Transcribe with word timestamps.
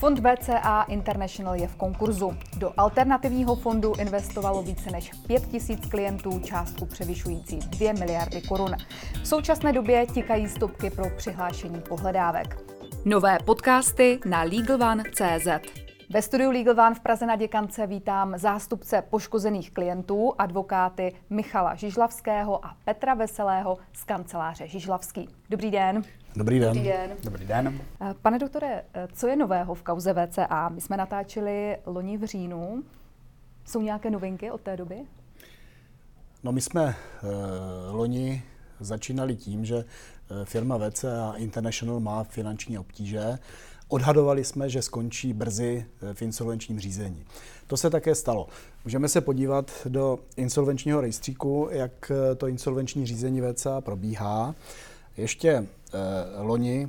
Fond 0.00 0.18
VCA 0.18 0.82
International 0.82 1.54
je 1.54 1.68
v 1.68 1.76
konkurzu. 1.76 2.36
Do 2.56 2.72
alternativního 2.76 3.56
fondu 3.56 3.92
investovalo 3.98 4.62
více 4.62 4.90
než 4.90 5.10
5 5.26 5.46
tisíc 5.46 5.86
klientů 5.86 6.40
částku 6.40 6.86
převyšující 6.86 7.58
2 7.58 7.92
miliardy 7.92 8.42
korun. 8.42 8.76
V 9.22 9.28
současné 9.28 9.72
době 9.72 10.06
tikají 10.06 10.48
stopky 10.48 10.90
pro 10.90 11.04
přihlášení 11.16 11.80
pohledávek. 11.80 12.58
Nové 13.04 13.38
podcasty 13.44 14.20
na 14.26 14.42
LegalOne.cz 14.42 15.89
ve 16.12 16.22
studiu 16.22 16.50
Legal 16.50 16.86
One 16.86 16.94
v 16.94 17.00
Praze 17.00 17.26
na 17.26 17.36
Děkance 17.36 17.86
vítám 17.86 18.38
zástupce 18.38 19.02
poškozených 19.10 19.70
klientů, 19.70 20.32
advokáty 20.38 21.14
Michala 21.30 21.74
Žižlavského 21.74 22.66
a 22.66 22.76
Petra 22.84 23.14
Veselého 23.14 23.78
z 23.92 24.04
kanceláře 24.04 24.68
Žižlavský. 24.68 25.28
Dobrý 25.50 25.70
den. 25.70 26.02
Dobrý 26.36 26.60
den. 26.60 26.74
Dobrý 26.74 26.88
den. 26.88 27.10
Dobrý 27.24 27.46
den. 27.46 27.80
Eh, 28.00 28.14
pane 28.22 28.38
doktore, 28.38 28.82
eh, 28.94 29.08
co 29.12 29.26
je 29.26 29.36
nového 29.36 29.74
v 29.74 29.82
kauze 29.82 30.12
VCA? 30.12 30.68
My 30.68 30.80
jsme 30.80 30.96
natáčeli 30.96 31.76
loni 31.86 32.18
v 32.18 32.24
říjnu. 32.24 32.82
Jsou 33.64 33.82
nějaké 33.82 34.10
novinky 34.10 34.50
od 34.50 34.60
té 34.60 34.76
doby? 34.76 34.96
No 36.42 36.52
my 36.52 36.60
jsme 36.60 36.84
uh, 36.84 36.94
loni 37.94 38.42
začínali 38.80 39.36
tím, 39.36 39.64
že 39.64 39.84
firma 40.44 40.78
VCA 40.78 41.34
International 41.36 42.00
má 42.00 42.24
finanční 42.24 42.78
obtíže. 42.78 43.38
Odhadovali 43.90 44.44
jsme, 44.44 44.70
že 44.70 44.82
skončí 44.82 45.32
brzy 45.32 45.86
v 46.12 46.22
insolvenčním 46.22 46.80
řízení. 46.80 47.24
To 47.66 47.76
se 47.76 47.90
také 47.90 48.14
stalo. 48.14 48.48
Můžeme 48.84 49.08
se 49.08 49.20
podívat 49.20 49.70
do 49.88 50.18
insolvenčního 50.36 51.00
rejstříku, 51.00 51.68
jak 51.70 52.12
to 52.36 52.46
insolvenční 52.46 53.06
řízení 53.06 53.40
VCA 53.40 53.80
probíhá. 53.80 54.54
Ještě 55.16 55.50
eh, 55.50 55.66
loni 56.38 56.88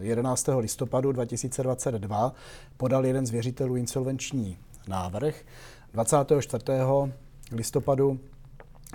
11. 0.00 0.48
listopadu 0.58 1.12
2022 1.12 2.32
podal 2.76 3.06
jeden 3.06 3.26
z 3.26 3.30
věřitelů 3.30 3.76
insolvenční 3.76 4.56
návrh. 4.88 5.34
24. 5.92 6.64
listopadu 7.52 8.20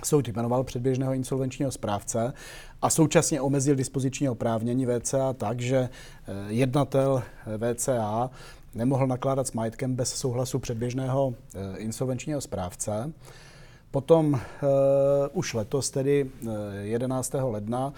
soud 0.04 0.28
jmenoval 0.28 0.64
předběžného 0.64 1.12
insolvenčního 1.12 1.70
správce 1.70 2.32
a 2.82 2.90
současně 2.90 3.40
omezil 3.40 3.74
dispoziční 3.74 4.28
oprávnění 4.28 4.86
VCA 4.86 5.32
tak, 5.32 5.60
že 5.60 5.76
eh, 5.78 6.32
jednatel 6.48 7.22
VCA 7.58 8.30
nemohl 8.74 9.06
nakládat 9.06 9.46
s 9.46 9.52
majetkem 9.52 9.94
bez 9.94 10.14
souhlasu 10.14 10.58
předběžného 10.58 11.34
eh, 11.54 11.78
insolvenčního 11.78 12.40
správce. 12.40 13.12
Potom 13.94 14.32
uh, 14.32 14.40
už 15.32 15.54
letos, 15.54 15.90
tedy 15.90 16.30
11. 16.80 17.34
ledna 17.40 17.92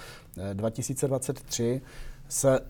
2023, 0.53 1.81
se 2.29 2.61
uh, 2.61 2.67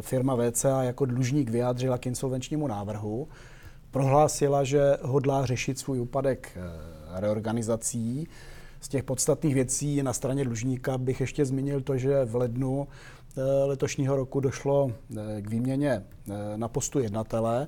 firma 0.00 0.36
VCA 0.36 0.82
jako 0.82 1.04
dlužník 1.04 1.50
vyjádřila 1.50 1.98
k 1.98 2.06
insolvenčnímu 2.06 2.66
návrhu. 2.66 3.28
Prohlásila, 3.90 4.64
že 4.64 4.96
hodlá 5.02 5.46
řešit 5.46 5.78
svůj 5.78 6.00
úpadek 6.00 6.58
reorganizací. 7.12 8.28
Z 8.80 8.88
těch 8.88 9.04
podstatných 9.04 9.54
věcí 9.54 10.02
na 10.02 10.12
straně 10.12 10.44
dlužníka 10.44 10.98
bych 10.98 11.20
ještě 11.20 11.44
zmínil 11.44 11.80
to, 11.80 11.96
že 11.96 12.24
v 12.24 12.36
lednu 12.36 12.88
letošního 13.64 14.16
roku 14.16 14.40
došlo 14.40 14.92
k 15.40 15.50
výměně 15.50 16.04
na 16.56 16.68
postu 16.68 16.98
jednatele. 16.98 17.66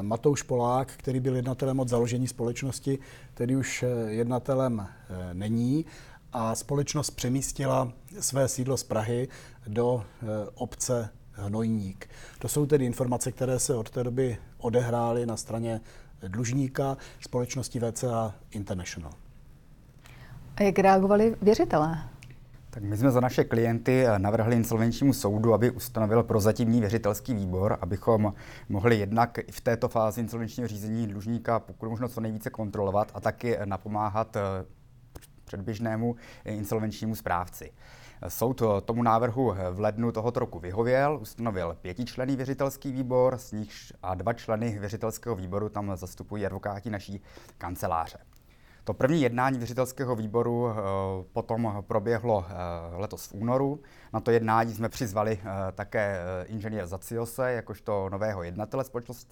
Matouš 0.00 0.42
Polák, 0.42 0.92
který 0.96 1.20
byl 1.20 1.36
jednatelem 1.36 1.80
od 1.80 1.88
založení 1.88 2.28
společnosti, 2.28 2.98
tedy 3.34 3.56
už 3.56 3.84
jednatelem 4.08 4.86
není 5.32 5.84
a 6.32 6.54
společnost 6.54 7.10
přemístila 7.10 7.92
své 8.20 8.48
sídlo 8.48 8.76
z 8.76 8.84
Prahy 8.84 9.28
do 9.66 10.02
eh, 10.02 10.26
obce 10.54 11.08
Hnojník. 11.32 12.08
To 12.38 12.48
jsou 12.48 12.66
tedy 12.66 12.84
informace, 12.84 13.32
které 13.32 13.58
se 13.58 13.74
od 13.74 13.90
té 13.90 14.04
doby 14.04 14.38
odehrály 14.58 15.26
na 15.26 15.36
straně 15.36 15.80
dlužníka 16.28 16.96
společnosti 17.20 17.80
VCA 17.80 18.34
International. 18.50 19.12
A 20.56 20.62
jak 20.62 20.78
reagovali 20.78 21.36
věřitelé? 21.42 21.98
Tak 22.70 22.82
my 22.82 22.96
jsme 22.96 23.10
za 23.10 23.20
naše 23.20 23.44
klienty 23.44 24.04
navrhli 24.18 24.56
insolvenčnímu 24.56 25.12
soudu, 25.12 25.54
aby 25.54 25.70
ustanovil 25.70 26.22
prozatímní 26.22 26.80
věřitelský 26.80 27.34
výbor, 27.34 27.78
abychom 27.80 28.34
mohli 28.68 28.98
jednak 28.98 29.38
i 29.38 29.52
v 29.52 29.60
této 29.60 29.88
fázi 29.88 30.20
insolvenčního 30.20 30.68
řízení 30.68 31.06
dlužníka 31.06 31.58
pokud 31.58 31.88
možno 31.88 32.08
co 32.08 32.20
nejvíce 32.20 32.50
kontrolovat 32.50 33.10
a 33.14 33.20
taky 33.20 33.58
napomáhat 33.64 34.36
eh, 34.36 34.40
předběžnému 35.44 36.16
insolvenčnímu 36.44 37.14
správci. 37.14 37.70
Soud 38.28 38.62
tomu 38.84 39.02
návrhu 39.02 39.54
v 39.70 39.80
lednu 39.80 40.12
tohoto 40.12 40.40
roku 40.40 40.58
vyhověl, 40.58 41.18
ustanovil 41.20 41.76
pětičlený 41.80 42.36
věřitelský 42.36 42.92
výbor, 42.92 43.38
z 43.38 43.52
nich 43.52 43.72
a 44.02 44.14
dva 44.14 44.32
členy 44.32 44.78
věřitelského 44.78 45.36
výboru 45.36 45.68
tam 45.68 45.96
zastupují 45.96 46.46
advokáti 46.46 46.90
naší 46.90 47.22
kanceláře. 47.58 48.18
To 48.84 48.94
první 48.94 49.22
jednání 49.22 49.58
věřitelského 49.58 50.16
výboru 50.16 50.64
uh, 50.64 50.72
potom 51.32 51.84
proběhlo 51.86 52.38
uh, 52.38 52.44
letos 53.00 53.26
v 53.26 53.34
únoru. 53.34 53.80
Na 54.12 54.20
to 54.20 54.30
jednání 54.30 54.74
jsme 54.74 54.88
přizvali 54.88 55.40
uh, 55.42 55.50
také 55.74 56.20
inženýr 56.46 56.86
Zaciose, 56.86 57.52
jakožto 57.52 58.08
nového 58.08 58.42
jednatele 58.42 58.84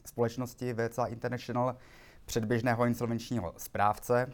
společnosti 0.06 0.74
VCA 0.74 1.06
International, 1.06 1.76
předběžného 2.24 2.86
insolvenčního 2.86 3.54
správce, 3.56 4.32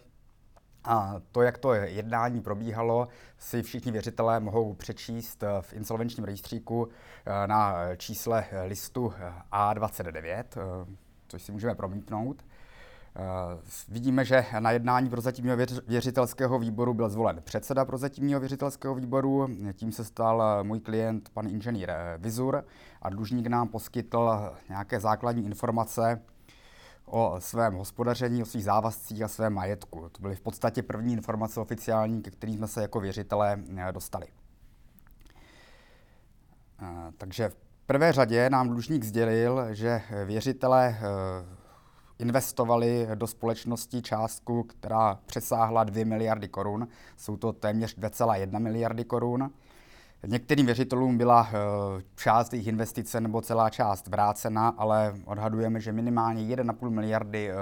a 0.84 1.20
to, 1.32 1.42
jak 1.42 1.58
to 1.58 1.74
jednání 1.74 2.40
probíhalo, 2.40 3.08
si 3.38 3.62
všichni 3.62 3.92
věřitelé 3.92 4.40
mohou 4.40 4.74
přečíst 4.74 5.42
eh, 5.42 5.46
v 5.60 5.72
insolvenčním 5.72 6.24
rejstříku 6.24 6.88
eh, 7.26 7.46
na 7.46 7.76
čísle 7.96 8.44
listu 8.66 9.12
eh, 9.18 9.32
A29, 9.52 10.44
což 11.28 11.42
si 11.42 11.52
můžeme 11.52 11.74
promítnout. 11.74 12.44
Vidíme, 13.88 14.24
že 14.24 14.46
na 14.58 14.70
jednání 14.70 15.10
prozatímního 15.10 15.56
věřitelského 15.86 16.58
výboru 16.58 16.94
byl 16.94 17.08
zvolen 17.08 17.40
předseda 17.44 17.84
prozatímního 17.84 18.40
věřitelského 18.40 18.94
výboru. 18.94 19.48
Tím 19.72 19.92
se 19.92 20.04
stal 20.04 20.64
můj 20.64 20.80
klient, 20.80 21.30
pan 21.34 21.46
inženýr 21.46 21.92
Vizur, 22.18 22.64
a 23.02 23.10
dlužník 23.10 23.46
nám 23.46 23.68
poskytl 23.68 24.52
nějaké 24.68 25.00
základní 25.00 25.44
informace 25.44 26.20
o 27.06 27.36
svém 27.38 27.74
hospodaření, 27.74 28.42
o 28.42 28.46
svých 28.46 28.64
závazcích 28.64 29.22
a 29.22 29.28
svém 29.28 29.52
majetku. 29.52 30.08
To 30.12 30.22
byly 30.22 30.36
v 30.36 30.40
podstatě 30.40 30.82
první 30.82 31.12
informace 31.12 31.60
oficiální, 31.60 32.22
ke 32.22 32.30
kterým 32.30 32.56
jsme 32.56 32.68
se 32.68 32.82
jako 32.82 33.00
věřitelé 33.00 33.62
eh, 33.76 33.92
dostali. 33.92 34.26
Eh, 36.82 37.12
takže 37.18 37.48
v 37.48 37.56
prvé 37.86 38.12
řadě 38.12 38.50
nám 38.50 38.68
dlužník 38.68 39.04
sdělil, 39.04 39.74
že 39.74 40.02
věřitelé 40.24 40.98
eh, 40.98 41.64
investovali 42.18 43.08
do 43.14 43.26
společnosti 43.26 44.02
částku, 44.02 44.62
která 44.62 45.18
přesáhla 45.26 45.84
2 45.84 46.04
miliardy 46.04 46.48
korun. 46.48 46.88
Jsou 47.16 47.36
to 47.36 47.52
téměř 47.52 47.98
2,1 47.98 48.60
miliardy 48.60 49.04
korun. 49.04 49.50
Některým 50.26 50.66
věřitelům 50.66 51.18
byla 51.18 51.48
eh, 51.48 52.02
část 52.16 52.52
jejich 52.52 52.66
investice 52.66 53.20
nebo 53.20 53.40
celá 53.40 53.70
část 53.70 54.06
vrácena, 54.06 54.68
ale 54.68 55.14
odhadujeme, 55.24 55.80
že 55.80 55.92
minimálně 55.92 56.56
1,5 56.56 56.90
miliardy 56.90 57.50
eh, 57.50 57.54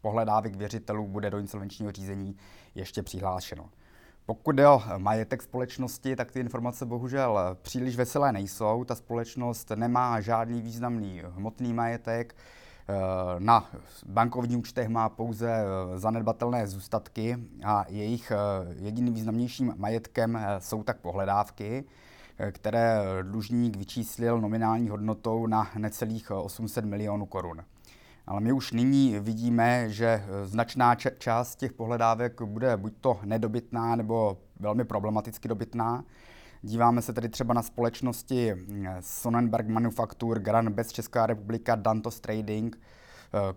pohledávek 0.00 0.56
věřitelů 0.56 1.06
bude 1.06 1.30
do 1.30 1.38
insolvenčního 1.38 1.92
řízení 1.92 2.36
ještě 2.74 3.02
přihlášeno. 3.02 3.68
Pokud 4.26 4.52
jde 4.52 4.68
o 4.68 4.82
majetek 4.98 5.42
společnosti, 5.42 6.16
tak 6.16 6.32
ty 6.32 6.40
informace 6.40 6.86
bohužel 6.86 7.38
příliš 7.62 7.96
veselé 7.96 8.32
nejsou. 8.32 8.84
Ta 8.84 8.94
společnost 8.94 9.70
nemá 9.74 10.20
žádný 10.20 10.62
významný 10.62 11.22
hmotný 11.34 11.72
majetek, 11.72 12.34
Eh, 12.34 12.57
na 13.38 13.70
bankovních 14.06 14.58
účtech 14.58 14.88
má 14.88 15.08
pouze 15.08 15.50
eh, 15.50 15.98
zanedbatelné 15.98 16.66
zůstatky 16.66 17.36
a 17.64 17.84
jejich 17.88 18.30
eh, 18.30 18.36
jediným 18.84 19.14
významnějším 19.14 19.74
majetkem 19.76 20.38
jsou 20.58 20.82
tak 20.82 20.98
pohledávky, 20.98 21.84
které 22.52 23.00
dlužník 23.22 23.76
vyčíslil 23.76 24.40
nominální 24.40 24.88
hodnotou 24.88 25.46
na 25.46 25.70
necelých 25.78 26.30
800 26.30 26.84
milionů 26.84 27.26
korun. 27.26 27.64
Ale 28.26 28.40
my 28.40 28.52
už 28.52 28.72
nyní 28.72 29.18
vidíme, 29.20 29.90
že 29.90 30.24
značná 30.44 30.94
část 31.18 31.56
těch 31.56 31.72
pohledávek 31.72 32.42
bude 32.42 32.76
buď 32.76 32.92
to 33.00 33.20
nedobytná 33.24 33.96
nebo 33.96 34.38
velmi 34.60 34.84
problematicky 34.84 35.48
dobytná. 35.48 36.04
Díváme 36.62 37.02
se 37.02 37.12
tedy 37.12 37.28
třeba 37.28 37.54
na 37.54 37.62
společnosti 37.62 38.52
hm, 38.54 38.86
Sonnenberg 39.00 39.68
Manufaktur, 39.68 40.38
Gran 40.38 40.72
Bez 40.72 40.92
Česká 40.92 41.26
republika, 41.26 41.74
Dantos 41.76 42.20
Trading. 42.20 42.80
Eh, 43.34 43.54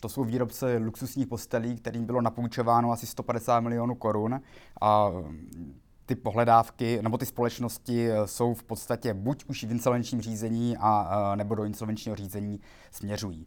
to 0.00 0.08
jsou 0.08 0.24
výrobce 0.24 0.76
luxusních 0.76 1.26
postelí, 1.26 1.76
kterým 1.76 2.06
bylo 2.06 2.20
napůjčováno 2.20 2.92
asi 2.92 3.06
150 3.06 3.60
milionů 3.60 3.94
korun 3.94 4.40
a 4.80 5.08
hm, 5.08 5.80
ty 6.06 6.14
pohledávky 6.14 6.98
nebo 7.02 7.18
ty 7.18 7.26
společnosti 7.26 8.10
eh, 8.10 8.26
jsou 8.26 8.54
v 8.54 8.62
podstatě 8.62 9.14
buď 9.14 9.44
už 9.44 9.64
v 9.64 9.70
insolvenčním 9.70 10.20
řízení 10.20 10.76
a 10.76 11.32
nebo 11.36 11.54
do 11.54 11.64
insolvenčního 11.64 12.16
řízení 12.16 12.60
směřují. 12.90 13.46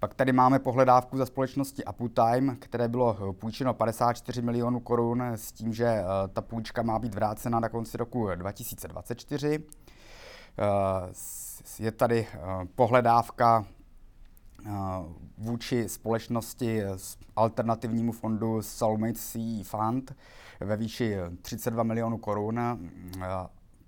Pak 0.00 0.14
tady 0.14 0.32
máme 0.32 0.58
pohledávku 0.58 1.16
za 1.16 1.26
společnosti 1.26 1.84
Uptime, 1.84 2.56
které 2.56 2.88
bylo 2.88 3.16
eh, 3.30 3.32
půjčeno 3.32 3.74
54 3.74 4.42
milionů 4.42 4.80
korun 4.80 5.22
s 5.22 5.52
tím, 5.52 5.74
že 5.74 5.84
eh, 5.86 6.04
ta 6.32 6.40
půjčka 6.40 6.82
má 6.82 6.98
být 6.98 7.14
vrácena 7.14 7.60
na 7.60 7.68
konci 7.68 7.96
roku 7.96 8.28
2024. 8.34 9.64
Je 11.78 11.92
tady 11.92 12.26
pohledávka 12.74 13.64
vůči 15.38 15.88
společnosti 15.88 16.82
alternativnímu 17.36 18.12
fondu 18.12 18.62
Soulmate 18.62 19.14
CE 19.14 19.64
Fund 19.64 20.16
ve 20.60 20.76
výši 20.76 21.16
32 21.42 21.82
milionů 21.82 22.18
korun. 22.18 22.60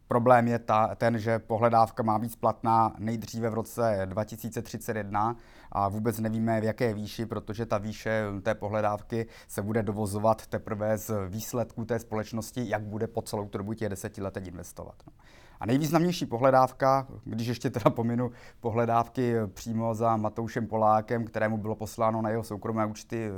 Problém 0.09 0.49
je 0.49 0.59
ta, 0.59 0.95
ten, 0.95 1.19
že 1.19 1.39
pohledávka 1.39 2.03
má 2.03 2.19
být 2.19 2.33
splatná 2.33 2.95
nejdříve 2.99 3.51
v 3.51 3.55
roce 3.55 4.03
2031 4.05 5.37
a 5.73 5.89
vůbec 5.89 6.19
nevíme 6.19 6.61
v 6.61 6.65
jaké 6.65 6.95
výši, 6.95 7.27
protože 7.27 7.67
ta 7.67 7.79
výše 7.79 8.25
té 8.43 8.55
pohledávky 8.55 9.27
se 9.49 9.63
bude 9.63 9.83
dovozovat 9.83 10.47
teprve 10.47 10.99
z 10.99 11.11
výsledků 11.29 11.85
té 11.85 11.99
společnosti, 11.99 12.69
jak 12.69 12.83
bude 12.83 13.07
po 13.07 13.23
celou 13.23 13.49
tu 13.49 13.59
dobu 13.59 13.75
těch 13.75 13.89
deseti 13.89 14.23
let 14.23 14.37
investovat. 14.37 14.95
No. 15.07 15.13
A 15.61 15.67
nejvýznamnější 15.67 16.27
pohledávka, 16.27 17.07
když 17.25 17.47
ještě 17.47 17.71
teda 17.71 17.91
pominu 17.91 18.31
pohledávky 18.61 19.35
přímo 19.55 19.95
za 19.95 20.17
Matoušem 20.17 20.67
Polákem, 20.67 21.25
kterému 21.25 21.59
bylo 21.59 21.75
posláno 21.75 22.23
na 22.23 22.31
jeho 22.31 22.45
soukromé 22.45 22.87
účty 22.87 23.29
eh, 23.29 23.33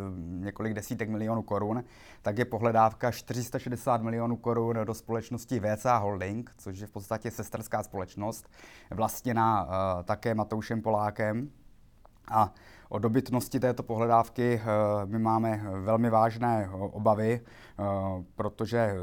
několik 0.44 0.74
desítek 0.74 1.08
milionů 1.08 1.42
korun, 1.42 1.84
tak 2.22 2.38
je 2.38 2.44
pohledávka 2.44 3.10
460 3.10 4.02
milionů 4.02 4.36
korun 4.36 4.76
do 4.84 4.94
společnosti 4.94 5.60
VCA 5.60 5.96
Holding, 5.96 6.54
což 6.58 6.78
je 6.78 6.86
v 6.86 6.90
podstatě 6.90 7.30
sesterská 7.30 7.82
společnost, 7.82 8.50
vlastněná 8.90 9.64
uh, 9.64 9.70
také 10.04 10.34
Matoušem 10.34 10.82
Polákem. 10.82 11.50
A 12.28 12.54
o 12.88 12.98
dobytnosti 12.98 13.60
této 13.60 13.82
pohledávky 13.82 14.60
uh, 14.60 15.10
my 15.10 15.18
máme 15.18 15.62
velmi 15.80 16.10
vážné 16.10 16.68
obavy, 16.72 17.40
uh, 17.78 17.86
protože 18.34 18.94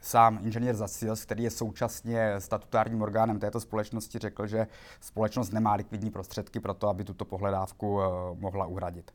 Sám 0.00 0.38
inženýr 0.42 0.74
Zasils, 0.74 1.24
který 1.24 1.42
je 1.42 1.50
současně 1.50 2.34
statutárním 2.38 3.02
orgánem 3.02 3.38
této 3.38 3.60
společnosti, 3.60 4.18
řekl, 4.18 4.46
že 4.46 4.66
společnost 5.00 5.52
nemá 5.52 5.74
likvidní 5.74 6.10
prostředky 6.10 6.60
pro 6.60 6.74
to, 6.74 6.88
aby 6.88 7.04
tuto 7.04 7.24
pohledávku 7.24 8.00
mohla 8.34 8.66
uhradit. 8.66 9.12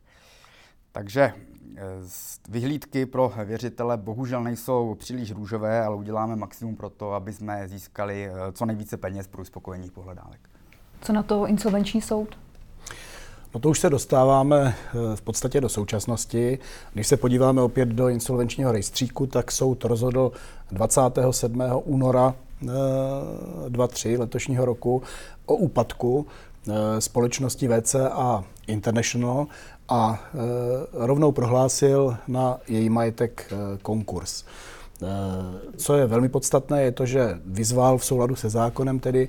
Takže 0.92 1.32
eh, 1.76 1.82
vyhlídky 2.48 3.06
pro 3.06 3.32
věřitele 3.44 3.96
bohužel 3.96 4.42
nejsou 4.42 4.94
příliš 4.94 5.32
růžové, 5.32 5.84
ale 5.84 5.96
uděláme 5.96 6.36
maximum 6.36 6.76
pro 6.76 6.90
to, 6.90 7.12
aby 7.12 7.32
jsme 7.32 7.68
získali 7.68 8.28
eh, 8.28 8.52
co 8.52 8.66
nejvíce 8.66 8.96
peněz 8.96 9.26
pro 9.26 9.42
uspokojení 9.42 9.90
pohledávek. 9.90 10.40
Co 11.00 11.12
na 11.12 11.22
to 11.22 11.46
insolvenční 11.46 12.00
soud? 12.00 12.38
No 13.58 13.62
to 13.62 13.70
už 13.70 13.80
se 13.80 13.90
dostáváme 13.90 14.74
eh, 14.76 15.16
v 15.16 15.20
podstatě 15.20 15.60
do 15.60 15.68
současnosti. 15.68 16.58
Když 16.94 17.06
se 17.06 17.16
podíváme 17.16 17.62
opět 17.62 17.88
do 17.88 18.08
insolvenčního 18.08 18.72
rejstříku, 18.72 19.26
tak 19.26 19.52
soud 19.52 19.84
rozhodl 19.84 20.32
27. 20.70 21.62
února 21.84 22.34
23 23.68 24.14
eh, 24.14 24.18
letošního 24.18 24.64
roku 24.64 25.02
o 25.46 25.54
úpadku 25.54 26.26
eh, 26.68 27.00
společnosti 27.00 27.68
VCA 27.68 28.44
International 28.66 29.46
a 29.88 30.24
rovnou 30.92 31.32
prohlásil 31.32 32.16
na 32.28 32.58
její 32.68 32.90
majetek 32.90 33.52
konkurs. 33.82 34.44
Co 35.76 35.96
je 35.96 36.06
velmi 36.06 36.28
podstatné, 36.28 36.82
je 36.82 36.92
to, 36.92 37.06
že 37.06 37.38
vyzval 37.46 37.98
v 37.98 38.04
souladu 38.04 38.36
se 38.36 38.50
zákonem 38.50 38.98
tedy 38.98 39.28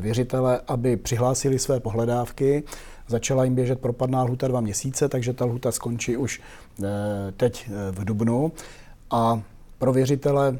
věřitele, 0.00 0.60
aby 0.68 0.96
přihlásili 0.96 1.58
své 1.58 1.80
pohledávky 1.80 2.64
Začala 3.08 3.44
jim 3.44 3.54
běžet 3.54 3.80
propadná 3.80 4.22
lhuta 4.22 4.48
dva 4.48 4.60
měsíce, 4.60 5.08
takže 5.08 5.32
ta 5.32 5.44
lhuta 5.44 5.72
skončí 5.72 6.16
už 6.16 6.40
eh, 6.84 6.86
teď 7.36 7.68
eh, 7.68 7.92
v 7.92 8.04
dubnu. 8.04 8.52
A 9.10 9.42
pro 9.78 9.92
věřitele 9.92 10.58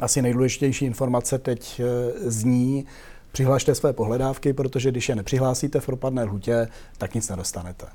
asi 0.00 0.22
nejdůležitější 0.22 0.84
informace 0.84 1.38
teď 1.38 1.80
eh, 1.80 2.30
zní, 2.30 2.86
přihlašte 3.32 3.74
své 3.74 3.92
pohledávky, 3.92 4.52
protože 4.52 4.90
když 4.90 5.08
je 5.08 5.16
nepřihlásíte 5.16 5.80
v 5.80 5.86
propadné 5.86 6.24
lhutě, 6.24 6.68
tak 6.98 7.14
nic 7.14 7.28
nedostanete. 7.28 7.86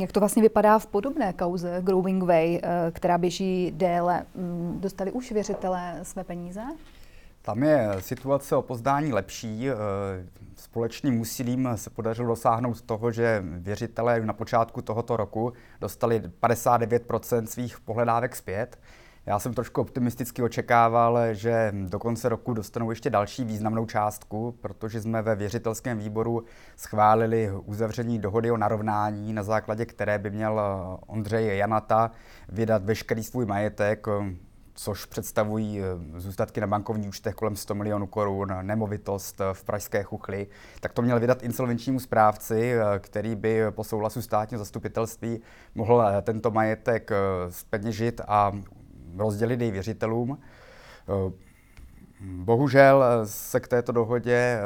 Jak 0.00 0.12
to 0.12 0.20
vlastně 0.20 0.42
vypadá 0.42 0.78
v 0.78 0.86
podobné 0.86 1.32
kauze 1.32 1.78
Growing 1.82 2.22
Way, 2.22 2.60
která 2.92 3.18
běží 3.18 3.72
déle? 3.76 4.26
Mm, 4.34 4.76
dostali 4.80 5.12
už 5.12 5.32
věřitelé 5.32 6.00
své 6.02 6.24
peníze? 6.24 6.62
Tam 7.42 7.62
je 7.62 7.88
situace 7.98 8.56
o 8.56 8.62
pozdání 8.62 9.12
lepší. 9.12 9.70
Eh, 9.70 9.74
společným 10.56 11.20
úsilím 11.20 11.68
se 11.74 11.90
podařilo 11.90 12.28
dosáhnout 12.28 12.82
toho, 12.82 13.12
že 13.12 13.42
věřitelé 13.44 14.20
na 14.20 14.32
počátku 14.32 14.82
tohoto 14.82 15.16
roku 15.16 15.52
dostali 15.80 16.22
59 16.40 17.04
svých 17.44 17.80
pohledávek 17.80 18.36
zpět. 18.36 18.78
Já 19.28 19.38
jsem 19.38 19.54
trošku 19.54 19.80
optimisticky 19.80 20.42
očekával, 20.42 21.18
že 21.32 21.72
do 21.88 21.98
konce 21.98 22.28
roku 22.28 22.54
dostanou 22.54 22.90
ještě 22.90 23.10
další 23.10 23.44
významnou 23.44 23.86
částku, 23.86 24.54
protože 24.60 25.00
jsme 25.00 25.22
ve 25.22 25.36
věřitelském 25.36 25.98
výboru 25.98 26.44
schválili 26.76 27.52
uzavření 27.64 28.18
dohody 28.18 28.50
o 28.50 28.56
narovnání, 28.56 29.32
na 29.32 29.42
základě 29.42 29.86
které 29.86 30.18
by 30.18 30.30
měl 30.30 30.60
Ondřej 31.06 31.58
Janata 31.58 32.10
vydat 32.48 32.84
veškerý 32.84 33.24
svůj 33.24 33.46
majetek, 33.46 34.06
což 34.74 35.04
představují 35.04 35.80
eh, 35.80 36.20
zůstatky 36.20 36.60
na 36.60 36.66
bankovní 36.66 37.08
účtech 37.08 37.34
kolem 37.34 37.56
100 37.56 37.74
milionů 37.74 38.06
korun, 38.06 38.54
nemovitost 38.62 39.40
eh, 39.40 39.44
v 39.52 39.64
Pražské 39.64 40.02
chuchli, 40.02 40.46
tak 40.80 40.92
to 40.92 41.02
měl 41.02 41.20
vydat 41.20 41.42
insolvenčnímu 41.42 42.00
správci, 42.00 42.72
eh, 42.72 42.98
který 42.98 43.36
by 43.36 43.62
po 43.70 43.84
souhlasu 43.84 44.22
státního 44.22 44.58
zastupitelství 44.58 45.40
mohl 45.74 46.04
tento 46.22 46.50
majetek 46.50 47.10
zpeněžit 47.48 48.20
a 48.28 48.52
rozdělit 49.16 49.60
jej 49.60 49.70
věřitelům. 49.70 50.38
Bohužel 52.20 53.04
se 53.24 53.60
k 53.60 53.68
této 53.68 53.92
dohodě 53.92 54.34
eh, 54.34 54.60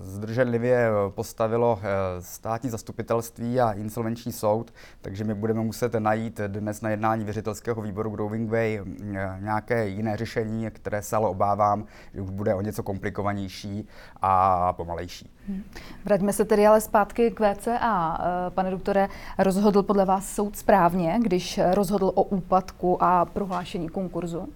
zdrženlivě 0.00 0.88
postavilo 1.08 1.78
eh, 1.82 1.86
státní 2.22 2.70
zastupitelství 2.70 3.60
a 3.60 3.72
insolvenční 3.72 4.32
soud, 4.32 4.74
takže 5.02 5.24
my 5.24 5.34
budeme 5.34 5.60
muset 5.60 5.94
najít 5.94 6.40
dnes 6.46 6.80
na 6.80 6.90
jednání 6.90 7.24
věřitelského 7.24 7.82
výboru 7.82 8.10
Growing 8.10 8.50
Way 8.50 8.78
eh, 8.78 9.36
nějaké 9.40 9.88
jiné 9.88 10.16
řešení, 10.16 10.70
které 10.70 11.02
se 11.02 11.16
ale 11.16 11.28
obávám, 11.28 11.84
že 12.14 12.20
už 12.20 12.30
bude 12.30 12.54
o 12.54 12.60
něco 12.60 12.82
komplikovanější 12.82 13.88
a 14.22 14.72
pomalejší. 14.72 15.30
Hmm. 15.48 15.62
Vraťme 16.04 16.32
se 16.32 16.44
tedy 16.44 16.66
ale 16.66 16.80
zpátky 16.80 17.30
k 17.30 17.40
VCA. 17.40 18.18
Pane 18.48 18.70
doktore, 18.70 19.08
rozhodl 19.38 19.82
podle 19.82 20.04
vás 20.04 20.34
soud 20.34 20.56
správně, 20.56 21.18
když 21.22 21.60
rozhodl 21.72 22.12
o 22.14 22.22
úpadku 22.22 23.02
a 23.02 23.24
prohlášení 23.24 23.88
konkurzu? 23.88 24.48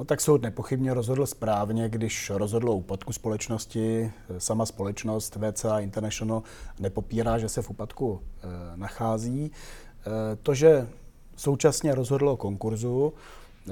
No, 0.00 0.04
tak 0.04 0.20
soud 0.20 0.42
nepochybně 0.42 0.94
rozhodl 0.94 1.26
správně, 1.26 1.88
když 1.88 2.30
rozhodl 2.30 2.70
o 2.70 2.74
úpadku 2.74 3.12
společnosti. 3.12 4.12
Sama 4.38 4.66
společnost 4.66 5.36
VCA 5.36 5.78
International 5.78 6.42
nepopírá, 6.78 7.38
že 7.38 7.48
se 7.48 7.62
v 7.62 7.70
úpadku 7.70 8.20
e, 8.20 8.76
nachází. 8.76 9.44
E, 9.52 10.36
to, 10.36 10.54
že 10.54 10.88
současně 11.36 11.94
rozhodlo 11.94 12.32
o 12.32 12.36
konkurzu, 12.36 13.12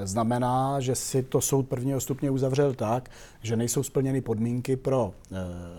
znamená, 0.04 0.80
že 0.80 0.94
si 0.94 1.23
to 1.23 1.40
soud 1.40 1.68
prvního 1.68 2.00
stupně 2.00 2.30
uzavřel 2.30 2.75
tak, 2.75 3.11
že 3.42 3.56
nejsou 3.56 3.82
splněny 3.82 4.20
podmínky 4.20 4.76
pro 4.76 5.12
e, 5.32 5.37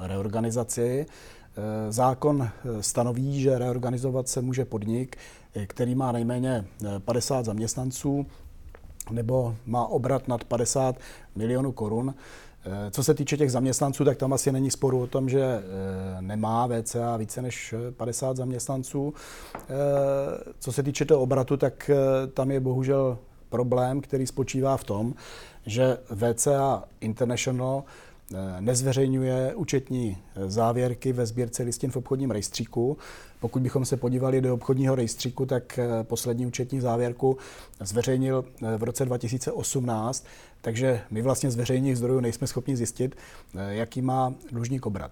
reorganizaci. 0.08 1.06
Zákon 1.90 2.50
stanoví, 2.82 3.42
že 3.42 3.58
reorganizovat 3.58 4.28
se 4.28 4.42
může 4.42 4.66
podnik, 4.66 5.18
který 5.68 5.96
má 5.96 6.12
nejméně 6.12 6.66
50 7.00 7.46
zaměstnanců 7.46 8.26
nebo 9.12 9.56
má 9.66 9.86
obrat 9.88 10.28
nad 10.28 10.44
50 10.44 10.96
milionů 11.36 11.72
korun. 11.72 12.16
Eh, 12.66 12.92
co 12.92 13.04
se 13.04 13.14
týče 13.14 13.38
těch 13.38 13.52
zaměstnanců, 13.52 14.06
tak 14.06 14.18
tam 14.18 14.34
asi 14.34 14.52
není 14.52 14.72
sporu 14.72 15.02
o 15.02 15.08
tom, 15.08 15.30
že 15.30 15.42
eh, 15.42 15.62
nemá 16.22 16.68
VCA 16.68 17.18
více 17.18 17.42
než 17.42 17.76
50 17.98 18.38
zaměstnanců. 18.38 19.14
Eh, 19.56 19.60
co 20.60 20.72
se 20.72 20.84
týče 20.84 21.06
toho 21.06 21.22
obratu, 21.22 21.58
tak 21.58 21.92
tam 22.34 22.52
je 22.52 22.60
bohužel 22.60 23.18
problém, 23.50 24.02
který 24.02 24.28
spočívá 24.28 24.78
v 24.78 24.84
tom, 24.84 25.14
že 25.66 25.98
VCA 26.16 26.84
International 27.02 27.84
nezveřejňuje 28.60 29.56
účetní 29.56 30.18
závěrky 30.48 31.14
ve 31.14 31.26
sbírce 31.26 31.64
listin 31.64 31.92
v 31.92 31.96
obchodním 31.96 32.32
rejstříku. 32.32 32.98
Pokud 33.40 33.62
bychom 33.62 33.86
se 33.86 33.98
podívali 33.98 34.42
do 34.42 34.54
obchodního 34.54 34.96
rejstříku, 34.96 35.46
tak 35.46 35.80
eh, 35.80 36.04
poslední 36.04 36.46
účetní 36.46 36.82
závěrku 36.82 37.38
zveřejnil 37.80 38.46
eh, 38.64 38.78
v 38.78 38.84
roce 38.84 39.06
2018, 39.06 40.26
takže 40.62 41.02
my 41.12 41.22
vlastně 41.22 41.52
z 41.52 41.56
veřejných 41.56 41.98
zdrojů 41.98 42.20
nejsme 42.20 42.48
schopni 42.48 42.76
zjistit, 42.76 43.16
eh, 43.56 43.74
jaký 43.74 44.02
má 44.02 44.34
dlužník 44.52 44.86
obrat. 44.86 45.12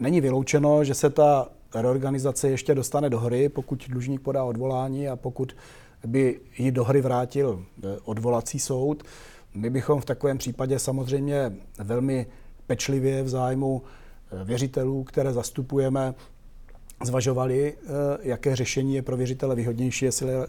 Není 0.00 0.20
vyloučeno, 0.20 0.84
že 0.84 0.94
se 0.94 1.10
ta 1.10 1.48
reorganizace 1.74 2.48
ještě 2.48 2.74
dostane 2.74 3.10
do 3.10 3.20
hry, 3.20 3.48
pokud 3.48 3.88
dlužník 3.88 4.20
podá 4.20 4.44
odvolání 4.44 5.08
a 5.08 5.16
pokud 5.16 5.56
by 6.06 6.40
ji 6.58 6.72
do 6.72 6.84
hry 6.84 7.00
vrátil 7.00 7.64
odvolací 8.04 8.58
soud. 8.58 9.02
My 9.54 9.70
bychom 9.70 10.00
v 10.00 10.04
takovém 10.04 10.38
případě 10.38 10.78
samozřejmě 10.78 11.52
velmi 11.78 12.26
pečlivě 12.66 13.22
v 13.22 13.28
zájmu 13.28 13.82
věřitelů, 14.44 15.04
které 15.04 15.32
zastupujeme, 15.32 16.14
zvažovali, 17.04 17.74
eh, 17.76 17.88
jaké 18.22 18.56
řešení 18.56 18.94
je 18.94 19.02
pro 19.02 19.16
věřitele 19.16 19.54
výhodnější, 19.54 20.04
jestli 20.04 20.28
eh, 20.32 20.48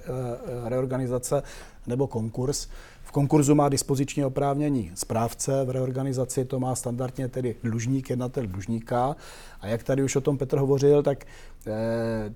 reorganizace 0.69 1.43
nebo 1.87 2.07
konkurs. 2.07 2.67
V 3.03 3.11
konkurzu 3.11 3.55
má 3.55 3.69
dispoziční 3.69 4.25
oprávnění 4.25 4.91
správce, 4.95 5.65
v 5.65 5.69
reorganizaci 5.69 6.45
to 6.45 6.59
má 6.59 6.75
standardně 6.75 7.27
tedy 7.27 7.55
dlužník, 7.63 8.09
jednatel 8.09 8.47
dlužníka. 8.47 9.15
A 9.61 9.67
jak 9.67 9.83
tady 9.83 10.03
už 10.03 10.15
o 10.15 10.21
tom 10.21 10.37
Petr 10.37 10.57
hovořil, 10.57 11.03
tak 11.03 11.25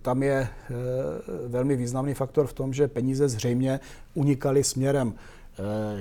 tam 0.01 0.23
je 0.23 0.47
velmi 1.47 1.75
významný 1.75 2.13
faktor 2.13 2.47
v 2.47 2.53
tom, 2.53 2.73
že 2.73 2.87
peníze 2.87 3.29
zřejmě 3.29 3.79
unikaly 4.13 4.63
směrem 4.63 5.13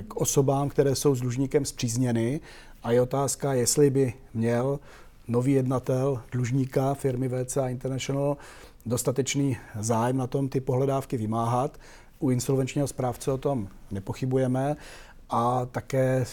k 0.07 0.15
osobám, 0.15 0.69
které 0.69 0.95
jsou 0.95 1.15
s 1.15 1.21
dlužníkem 1.21 1.65
zpřízněny. 1.65 2.39
A 2.83 2.91
je 2.91 3.01
otázka, 3.01 3.53
jestli 3.53 3.89
by 3.89 4.13
měl 4.33 4.79
nový 5.27 5.51
jednatel 5.51 6.21
dlužníka 6.31 6.93
firmy 6.93 7.29
VCA 7.29 7.67
International 7.67 8.37
dostatečný 8.85 9.57
zájem 9.79 10.17
na 10.17 10.27
tom 10.27 10.49
ty 10.49 10.59
pohledávky 10.59 11.17
vymáhat. 11.17 11.77
U 12.19 12.29
insolvenčního 12.29 12.87
správce 12.87 13.31
o 13.31 13.37
tom 13.37 13.67
nepochybujeme 13.91 14.75
a 15.29 15.65
také 15.65 16.25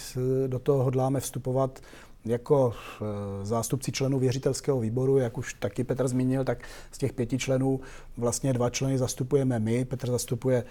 do 0.46 0.58
toho 0.58 0.84
hodláme 0.84 1.20
vstupovat 1.20 1.80
jako 2.24 2.72
e, 2.72 3.46
zástupci 3.46 3.92
členů 3.92 4.18
věřitelského 4.18 4.80
výboru, 4.80 5.18
jak 5.18 5.38
už 5.38 5.54
taky 5.54 5.84
Petr 5.84 6.08
zmínil, 6.08 6.44
tak 6.44 6.58
z 6.92 6.98
těch 6.98 7.12
pěti 7.12 7.38
členů 7.38 7.80
vlastně 8.16 8.52
dva 8.52 8.70
členy 8.70 8.98
zastupujeme 8.98 9.58
my. 9.58 9.84
Petr 9.84 10.10
zastupuje 10.10 10.64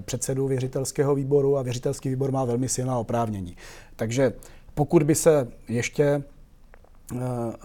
předsedu 0.00 0.46
věřitelského 0.46 1.14
výboru 1.14 1.58
a 1.58 1.62
věřitelský 1.62 2.08
výbor 2.08 2.32
má 2.32 2.44
velmi 2.44 2.68
silná 2.68 2.98
oprávnění. 2.98 3.56
Takže 3.96 4.32
pokud 4.74 5.02
by 5.02 5.14
se 5.14 5.48
ještě 5.68 6.04
e, 6.04 6.22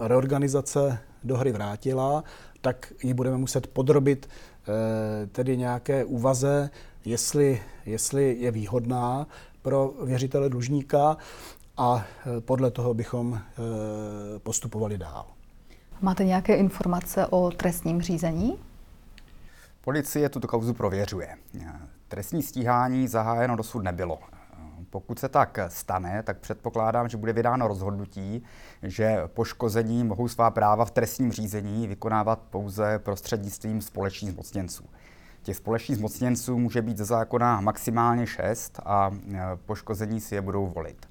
reorganizace 0.00 0.98
do 1.24 1.36
hry 1.36 1.52
vrátila, 1.52 2.24
tak 2.60 2.92
ji 3.02 3.14
budeme 3.14 3.36
muset 3.36 3.66
podrobit 3.66 4.28
eh, 4.28 5.26
tedy 5.26 5.56
nějaké 5.56 6.04
úvaze, 6.04 6.70
jestli, 7.04 7.62
jestli 7.86 8.36
je 8.40 8.50
výhodná 8.50 9.26
pro 9.62 9.94
věřitele 10.04 10.48
dlužníka 10.48 11.16
a 11.76 12.04
eh, 12.04 12.40
podle 12.40 12.70
toho 12.70 12.94
bychom 12.94 13.34
eh, 13.34 13.38
postupovali 14.38 14.98
dál. 14.98 15.26
Máte 16.00 16.24
nějaké 16.24 16.56
informace 16.56 17.26
o 17.26 17.50
trestním 17.50 18.02
řízení? 18.02 18.58
Policie 19.84 20.28
tuto 20.28 20.48
kauzu 20.48 20.74
prověřuje. 20.74 21.36
Trestní 22.08 22.42
stíhání 22.42 23.08
zahájeno 23.08 23.56
dosud 23.56 23.82
nebylo. 23.82 24.18
Pokud 24.90 25.18
se 25.18 25.28
tak 25.28 25.58
stane, 25.68 26.22
tak 26.22 26.38
předpokládám, 26.38 27.08
že 27.08 27.16
bude 27.16 27.32
vydáno 27.32 27.68
rozhodnutí, 27.68 28.44
že 28.82 29.22
poškození 29.26 30.04
mohou 30.04 30.28
svá 30.28 30.50
práva 30.50 30.84
v 30.84 30.90
trestním 30.90 31.32
řízení 31.32 31.88
vykonávat 31.88 32.38
pouze 32.50 32.98
prostřednictvím 32.98 33.82
společných 33.82 34.32
zmocněnců. 34.32 34.84
Těch 35.42 35.56
společných 35.56 35.98
zmocněnců 35.98 36.58
může 36.58 36.82
být 36.82 36.98
ze 36.98 37.04
zákona 37.04 37.60
maximálně 37.60 38.26
šest 38.26 38.80
a 38.84 39.10
poškození 39.66 40.20
si 40.20 40.34
je 40.34 40.40
budou 40.40 40.66
volit. 40.66 41.09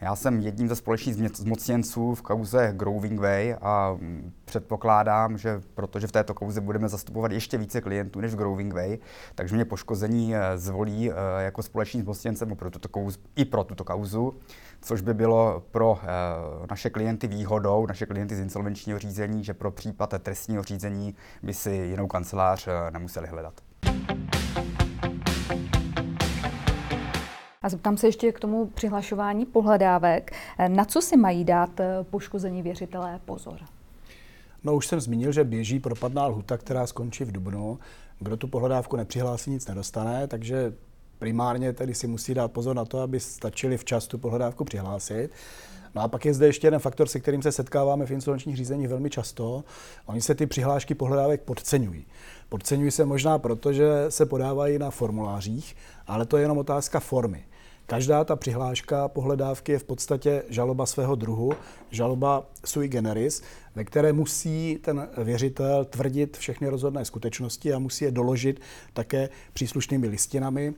Já 0.00 0.16
jsem 0.16 0.40
jedním 0.40 0.68
ze 0.68 0.76
společných 0.76 1.14
zmocněnců 1.14 2.14
v 2.14 2.22
kauze 2.22 2.72
Growing 2.76 3.20
Way 3.20 3.56
a 3.60 3.96
mm, 4.00 4.32
předpokládám, 4.44 5.38
že 5.38 5.60
protože 5.74 6.06
v 6.06 6.12
této 6.12 6.34
kauze 6.34 6.60
budeme 6.60 6.88
zastupovat 6.88 7.32
ještě 7.32 7.58
více 7.58 7.80
klientů 7.80 8.20
než 8.20 8.34
v 8.34 8.36
Growing 8.36 8.74
Way, 8.74 8.98
takže 9.34 9.54
mě 9.54 9.64
poškození 9.64 10.36
eh, 10.36 10.58
zvolí 10.58 11.10
eh, 11.10 11.14
jako 11.38 11.62
společný 11.62 12.00
zmocněncem 12.00 12.56
pro 12.56 12.70
tuto 12.70 12.88
kauzu, 12.88 13.18
i 13.36 13.44
pro 13.44 13.64
tuto 13.64 13.84
kauzu, 13.84 14.34
což 14.80 15.00
by 15.00 15.14
bylo 15.14 15.62
pro 15.70 15.98
eh, 16.02 16.06
naše 16.70 16.90
klienty 16.90 17.26
výhodou, 17.26 17.86
naše 17.86 18.06
klienty 18.06 18.36
z 18.36 18.40
insolvenčního 18.40 18.98
řízení, 18.98 19.44
že 19.44 19.54
pro 19.54 19.70
případ 19.70 20.14
trestního 20.22 20.62
řízení 20.62 21.14
by 21.42 21.54
si 21.54 21.70
jinou 21.70 22.06
kancelář 22.06 22.68
nemuseli 22.90 23.28
hledat. 23.28 23.60
A 27.64 27.68
zeptám 27.68 27.96
se 27.96 28.06
ještě 28.06 28.32
k 28.32 28.40
tomu 28.40 28.66
přihlašování 28.66 29.46
pohledávek. 29.46 30.32
Na 30.68 30.84
co 30.84 31.02
si 31.02 31.16
mají 31.16 31.44
dát 31.44 31.80
eh, 31.80 32.04
poškození 32.10 32.62
věřitelé 32.62 33.20
pozor? 33.24 33.58
No 34.64 34.74
už 34.74 34.86
jsem 34.86 35.00
zmínil, 35.00 35.32
že 35.32 35.44
běží 35.44 35.80
propadná 35.80 36.26
lhuta, 36.26 36.56
která 36.56 36.86
skončí 36.86 37.24
v 37.24 37.32
Dubnu. 37.32 37.78
Kdo 38.18 38.36
tu 38.36 38.48
pohledávku 38.48 38.96
nepřihlásí, 38.96 39.50
nic 39.50 39.68
nedostane, 39.68 40.26
takže 40.26 40.72
primárně 41.18 41.72
tedy 41.72 41.94
si 41.94 42.06
musí 42.06 42.34
dát 42.34 42.52
pozor 42.52 42.76
na 42.76 42.84
to, 42.84 43.00
aby 43.00 43.20
stačili 43.20 43.76
včas 43.76 44.06
tu 44.06 44.18
pohledávku 44.18 44.64
přihlásit. 44.64 45.30
No 45.94 46.02
a 46.02 46.08
pak 46.08 46.24
je 46.24 46.34
zde 46.34 46.46
ještě 46.46 46.66
jeden 46.66 46.80
faktor, 46.80 47.08
se 47.08 47.20
kterým 47.20 47.42
se 47.42 47.52
setkáváme 47.52 48.06
v 48.06 48.10
insolvenčních 48.10 48.56
řízeních 48.56 48.88
velmi 48.88 49.10
často. 49.10 49.64
Oni 50.06 50.20
se 50.20 50.34
ty 50.34 50.46
přihlášky 50.46 50.94
pohledávek 50.94 51.40
podceňují. 51.40 52.06
Podceňují 52.48 52.90
se 52.90 53.04
možná 53.04 53.38
proto, 53.38 53.72
že 53.72 53.90
se 54.08 54.26
podávají 54.26 54.78
na 54.78 54.90
formulářích, 54.90 55.76
ale 56.06 56.26
to 56.26 56.36
je 56.36 56.42
jenom 56.42 56.58
otázka 56.58 57.00
formy. 57.00 57.44
Každá 57.86 58.24
ta 58.24 58.36
přihláška 58.36 59.08
pohledávky 59.08 59.72
je 59.72 59.78
v 59.78 59.84
podstatě 59.84 60.42
žaloba 60.48 60.86
svého 60.86 61.14
druhu, 61.14 61.52
žaloba 61.90 62.46
sui 62.64 62.88
generis, 62.88 63.42
ve 63.74 63.84
které 63.84 64.12
musí 64.12 64.78
ten 64.82 65.08
věřitel 65.18 65.84
tvrdit 65.84 66.36
všechny 66.36 66.68
rozhodné 66.68 67.04
skutečnosti 67.04 67.72
a 67.72 67.78
musí 67.78 68.04
je 68.04 68.10
doložit 68.10 68.60
také 68.92 69.28
příslušnými 69.52 70.08
listinami, 70.08 70.74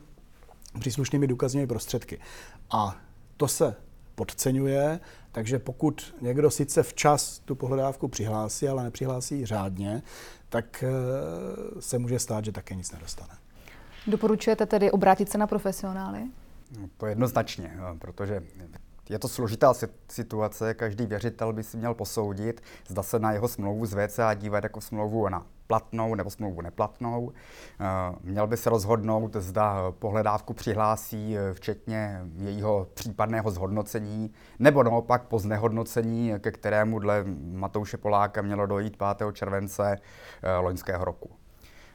příslušnými 0.80 1.26
důkazními 1.26 1.66
prostředky. 1.66 2.18
A 2.70 2.96
to 3.36 3.48
se 3.48 3.76
podceňuje, 4.14 5.00
takže 5.32 5.58
pokud 5.58 6.14
někdo 6.20 6.50
sice 6.50 6.82
včas 6.82 7.38
tu 7.38 7.54
pohledávku 7.54 8.08
přihlásí, 8.08 8.68
ale 8.68 8.84
nepřihlásí 8.84 9.46
řádně, 9.46 10.02
tak 10.48 10.84
eh, 10.86 10.90
se 11.80 11.98
může 11.98 12.18
stát, 12.18 12.44
že 12.44 12.52
také 12.52 12.74
nic 12.74 12.92
nedostane. 12.92 13.34
Doporučujete 14.06 14.66
tedy 14.66 14.90
obrátit 14.90 15.30
se 15.30 15.38
na 15.38 15.46
profesionály? 15.46 16.20
To 16.96 17.06
jednoznačně, 17.06 17.76
protože 17.98 18.42
je 19.10 19.18
to 19.18 19.28
složitá 19.28 19.72
situace, 20.08 20.74
každý 20.74 21.06
věřitel 21.06 21.52
by 21.52 21.62
si 21.62 21.76
měl 21.76 21.94
posoudit, 21.94 22.60
zda 22.88 23.02
se 23.02 23.18
na 23.18 23.32
jeho 23.32 23.48
smlouvu 23.48 23.86
z 23.86 23.94
VCA 23.94 24.34
dívat 24.34 24.64
jako 24.64 24.80
smlouvu 24.80 25.28
na 25.28 25.46
platnou 25.66 26.14
nebo 26.14 26.30
smlouvu 26.30 26.60
neplatnou. 26.60 27.32
Měl 28.22 28.46
by 28.46 28.56
se 28.56 28.70
rozhodnout, 28.70 29.36
zda 29.36 29.92
pohledávku 29.98 30.54
přihlásí, 30.54 31.38
e, 31.38 31.54
včetně 31.54 32.20
jejího 32.36 32.86
případného 32.94 33.50
zhodnocení, 33.50 34.32
nebo 34.58 34.82
naopak 34.82 35.22
po 35.22 35.38
znehodnocení, 35.38 36.32
ke 36.38 36.52
kterému 36.52 36.98
dle 36.98 37.24
Matouše 37.52 37.96
Poláka 37.96 38.42
mělo 38.42 38.66
dojít 38.66 38.96
5. 39.16 39.32
července 39.32 39.96
e, 40.42 40.56
loňského 40.56 41.04
roku. 41.04 41.30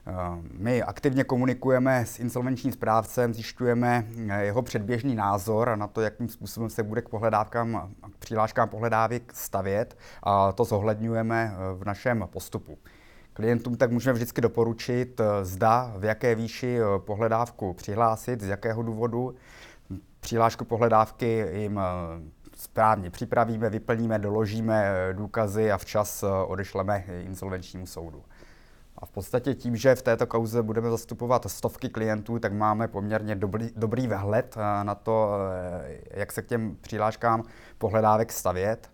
Eh, 0.07 0.13
my 0.57 0.83
aktivně 0.83 1.23
komunikujeme 1.23 2.05
s 2.05 2.19
insolvenčním 2.19 2.73
správcem, 2.73 3.33
zjišťujeme 3.33 4.07
eh, 4.29 4.43
jeho 4.43 4.61
předběžný 4.61 5.15
názor 5.15 5.75
na 5.75 5.87
to, 5.87 6.01
jakým 6.01 6.29
způsobem 6.29 6.69
se 6.69 6.83
bude 6.83 7.01
k 7.01 7.09
pohledávkám, 7.09 7.91
k 8.11 8.17
přihláškám 8.17 8.69
pohledávek 8.69 9.33
stavět 9.33 9.97
a 10.23 10.51
to 10.51 10.65
zohledňujeme 10.65 11.53
eh, 11.53 11.73
v 11.73 11.85
našem 11.85 12.27
postupu. 12.31 12.77
Klientům 13.33 13.77
tak 13.77 13.91
můžeme 13.91 14.13
vždycky 14.13 14.41
doporučit, 14.41 15.21
zda 15.43 15.93
v 15.97 16.03
jaké 16.03 16.35
výši 16.35 16.79
pohledávku 16.97 17.73
přihlásit, 17.73 18.41
z 18.41 18.47
jakého 18.47 18.83
důvodu. 18.83 19.35
Přihlášku 20.19 20.65
pohledávky 20.65 21.47
jim 21.53 21.79
správně 22.55 23.09
připravíme, 23.09 23.69
vyplníme, 23.69 24.19
doložíme 24.19 24.93
důkazy 25.13 25.71
a 25.71 25.77
včas 25.77 26.23
odešleme 26.47 27.03
insolvenčnímu 27.07 27.85
soudu. 27.85 28.23
A 29.01 29.05
v 29.05 29.09
podstatě 29.09 29.53
tím, 29.53 29.75
že 29.75 29.95
v 29.95 30.01
této 30.01 30.27
kauze 30.27 30.63
budeme 30.63 30.89
zastupovat 30.89 31.45
stovky 31.49 31.89
klientů, 31.89 32.39
tak 32.39 32.53
máme 32.53 32.87
poměrně 32.87 33.35
dobrý, 33.35 33.69
dobrý 33.75 34.07
vhled 34.07 34.57
eh, 34.57 34.83
na 34.83 34.95
to, 34.95 35.31
eh, 35.83 35.97
jak 36.11 36.31
se 36.31 36.41
k 36.41 36.47
těm 36.47 36.77
přihláškám 36.81 37.43
pohledávek 37.77 38.31
stavět. 38.31 38.89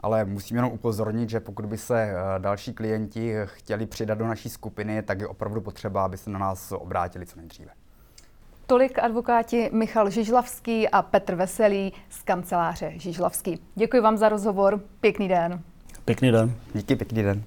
Ale 0.00 0.24
musím 0.24 0.56
jenom 0.56 0.72
upozornit, 0.72 1.30
že 1.30 1.40
pokud 1.40 1.66
by 1.66 1.78
se 1.78 2.02
eh, 2.02 2.14
další 2.38 2.72
klienti 2.72 3.34
chtěli 3.44 3.86
přidat 3.86 4.18
do 4.18 4.26
naší 4.26 4.48
skupiny, 4.48 5.02
tak 5.02 5.20
je 5.20 5.26
opravdu 5.26 5.60
potřeba, 5.60 6.04
aby 6.04 6.16
se 6.16 6.30
na 6.30 6.38
nás 6.38 6.72
obrátili 6.72 7.26
co 7.26 7.36
nejdříve. 7.36 7.70
Tolik 8.66 8.98
advokáti 8.98 9.70
Michal 9.72 10.10
Žižlavský 10.10 10.88
a 10.88 11.02
Petr 11.02 11.34
Veselý 11.34 11.92
z 12.08 12.22
kanceláře 12.22 12.92
Žižlavský. 12.96 13.60
Děkuji 13.74 14.02
vám 14.02 14.16
za 14.16 14.28
rozhovor. 14.28 14.80
Pěkný 15.00 15.28
den. 15.28 15.62
Pěkný 16.04 16.32
den. 16.32 16.54
Díky, 16.74 16.96
pěkný 16.96 17.22
den. 17.22 17.44